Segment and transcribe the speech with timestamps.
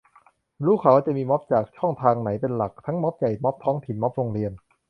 [0.65, 2.71] รู้ข่าวว่าจะมีม็อบจากช่องทางไหนเป็นหลัก?
[2.85, 4.51] ทั้งม็อบใหญ่ ม็อบท้องถิ่น ม็อบโรงเรียน